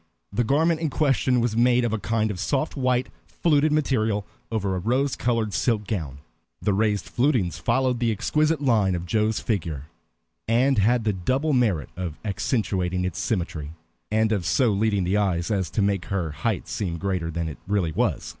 The 0.33 0.43
garment 0.43 0.81
in 0.81 0.89
question 0.89 1.41
was 1.41 1.55
made 1.55 1.85
of 1.85 1.93
a 1.93 1.99
kind 1.99 2.31
of 2.31 2.39
soft 2.39 2.75
white, 2.75 3.09
fluted 3.27 3.71
material 3.71 4.25
over 4.51 4.75
a 4.75 4.79
rose 4.79 5.15
colored 5.15 5.53
silk 5.53 5.85
ground. 5.85 6.17
The 6.59 6.73
raised 6.73 7.05
flutings 7.05 7.59
followed 7.59 7.99
the 7.99 8.11
exquisite 8.11 8.61
lines 8.61 8.95
of 8.95 9.05
Joe's 9.05 9.39
figure, 9.39 9.85
and 10.47 10.79
had 10.79 11.03
the 11.03 11.13
double 11.13 11.53
merit 11.53 11.89
of 11.95 12.17
accentuating 12.25 13.05
its 13.05 13.19
symmetry, 13.19 13.73
and 14.09 14.31
of 14.31 14.43
so 14.47 14.71
leading 14.71 15.03
the 15.03 15.17
eye 15.17 15.37
as 15.37 15.69
to 15.69 15.83
make 15.83 16.05
her 16.05 16.31
height 16.31 16.67
seem 16.67 16.97
greater 16.97 17.29
than 17.29 17.47
it 17.47 17.59
really 17.67 17.91
was. 17.91 18.27